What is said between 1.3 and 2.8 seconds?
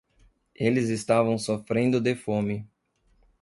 sofrendo de fome.